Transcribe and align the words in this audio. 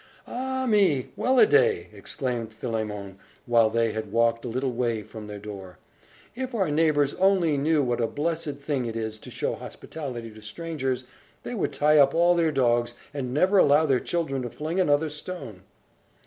"Ah 0.25 0.65
me! 0.65 1.09
Well 1.15 1.37
a 1.37 1.45
day!" 1.45 1.89
exclaimed 1.93 2.55
Philemon, 2.55 3.19
when 3.45 3.71
they 3.71 3.91
had 3.91 4.11
walked 4.11 4.43
a 4.43 4.47
little 4.47 4.71
way 4.71 5.03
from 5.03 5.27
their 5.27 5.37
door. 5.37 5.77
"If 6.35 6.55
our 6.55 6.71
neighbours 6.71 7.13
only 7.19 7.55
knew 7.55 7.83
what 7.83 8.01
a 8.01 8.07
blessed 8.07 8.55
thing 8.61 8.87
it 8.87 8.95
is 8.95 9.19
to 9.19 9.29
show 9.29 9.53
hospitality 9.53 10.31
to 10.31 10.41
strangers, 10.41 11.03
they 11.43 11.53
would 11.53 11.71
tie 11.71 11.99
up 11.99 12.15
all 12.15 12.33
their 12.33 12.51
dogs, 12.51 12.95
and 13.13 13.31
never 13.31 13.59
allow 13.59 13.85
their 13.85 13.99
children 13.99 14.41
to 14.41 14.49
fling 14.49 14.79
another 14.79 15.11
stone." 15.11 15.61